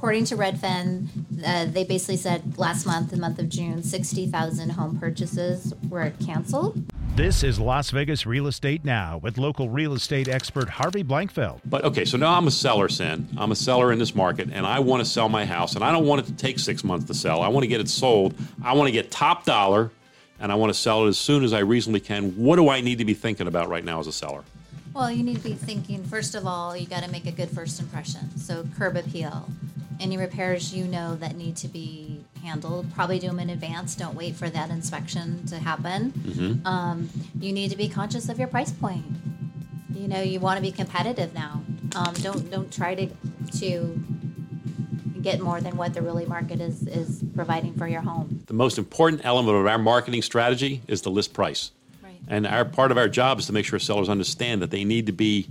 [0.00, 1.08] According to Redfin,
[1.44, 6.80] uh, they basically said last month, the month of June, 60,000 home purchases were canceled.
[7.16, 11.62] This is Las Vegas Real Estate Now with local real estate expert Harvey Blankfeld.
[11.64, 13.28] But okay, so now I'm a seller, Sin.
[13.36, 15.90] I'm a seller in this market, and I want to sell my house, and I
[15.90, 17.42] don't want it to take six months to sell.
[17.42, 18.36] I want to get it sold.
[18.62, 19.90] I want to get top dollar,
[20.38, 22.30] and I want to sell it as soon as I reasonably can.
[22.36, 24.44] What do I need to be thinking about right now as a seller?
[24.94, 27.50] Well, you need to be thinking, first of all, you got to make a good
[27.50, 28.38] first impression.
[28.38, 29.48] So, curb appeal.
[30.00, 33.94] Any repairs you know that need to be handled, probably do them in advance.
[33.96, 36.62] Don't wait for that inspection to happen.
[36.64, 39.04] Um, you need to be conscious of your price point.
[39.92, 41.62] You know, you want to be competitive now.
[41.96, 43.08] Um, don't don't try to
[43.58, 44.00] to
[45.20, 48.42] get more than what the really market is is providing for your home.
[48.46, 51.72] The most important element of our marketing strategy is the list price.
[52.02, 52.20] Right.
[52.28, 55.06] And our part of our job is to make sure sellers understand that they need
[55.06, 55.48] to be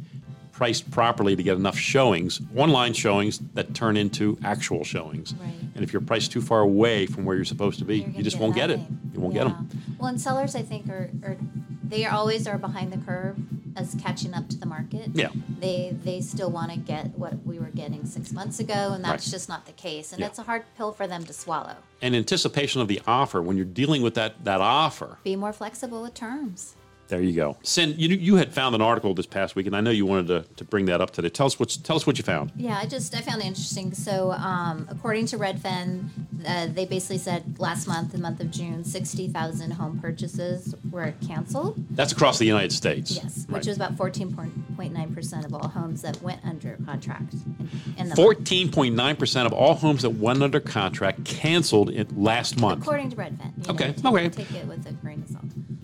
[0.57, 5.35] priced properly to get enough showings, online showings that turn into actual showings.
[5.35, 5.53] Right.
[5.75, 8.39] And if you're priced too far away from where you're supposed to be, you just
[8.39, 8.79] won't get it.
[9.13, 9.43] You won't Yeah.
[9.43, 9.69] get them.
[9.99, 11.37] Well, and sellers, I think, are, are
[11.83, 13.37] they always are behind the curve
[13.75, 15.11] as catching up to the market.
[15.13, 15.29] Yeah.
[15.59, 19.27] They they still want to get what we were getting six months ago, and that's
[19.27, 19.31] Right.
[19.33, 20.11] just not the case.
[20.11, 20.25] And Yeah.
[20.25, 21.75] it's a hard pill for them to swallow.
[22.01, 26.01] In anticipation of the offer, when you're dealing with that, that offer, Be more flexible
[26.01, 26.75] with terms.
[27.07, 27.57] There you go.
[27.63, 30.27] Sin, you, you had found an article this past week, and I know you wanted
[30.27, 31.29] to, to bring that up today.
[31.29, 32.51] Tell us, what's, tell us what you found.
[32.55, 33.93] Yeah, I just I found it interesting.
[33.93, 36.09] So, um, according to Redfin,
[36.47, 41.13] uh, they basically said last month, the month of June, sixty thousand home purchases were
[41.27, 41.75] canceled.
[41.91, 43.11] That's across the United States.
[43.11, 43.57] Yes, Right.
[43.59, 44.33] which was about fourteen
[44.75, 47.33] point nine percent of all homes that went under contract.
[47.97, 52.81] In, in 14.9% of all homes that went under contract canceled it last month.
[52.83, 53.51] according to Redfin.
[53.67, 54.29] you Okay, know, okay.
[54.29, 55.06] Take, take it with a grain of salt.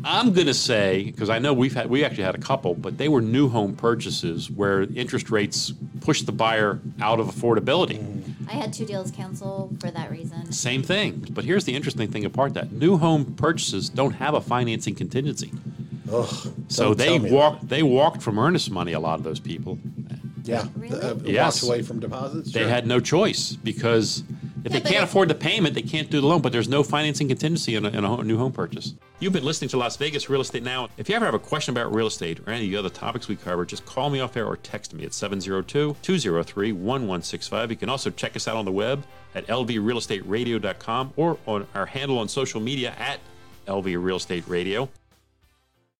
[0.05, 2.97] I'm going to say because I know we've had we actually had a couple, but
[2.97, 8.01] they were new home purchases where interest rates pushed the buyer out of affordability.
[8.49, 10.51] I had two deals cancel for that reason.
[10.51, 11.25] Same thing.
[11.31, 15.51] But here's the interesting thing apart that new home purchases don't have a financing contingency.
[16.11, 16.27] Ugh,
[16.67, 19.39] So don't they tell me walked they walked from earnest money a lot of those
[19.39, 19.79] people.
[20.09, 20.19] that.
[20.43, 20.99] Yeah, Really?
[20.99, 21.63] uh, Yes.
[21.63, 22.51] walked away from deposits.
[22.51, 22.69] They sure.
[22.69, 24.23] had no choice because
[24.63, 26.41] if they can't afford the payment, they can't do the loan.
[26.41, 28.93] But there's no financing contingency in a, in a new home purchase.
[29.19, 30.89] You've been listening to Las Vegas Real Estate Now.
[30.97, 33.27] If you ever have a question about real estate or any of the other topics
[33.27, 37.71] we cover, just call me off air or text me at 702 203 1165.
[37.71, 39.03] You can also check us out on the web
[39.35, 43.19] at lvrealestateradio.com or on our handle on social media at
[43.67, 44.89] LV Real Estate Radio.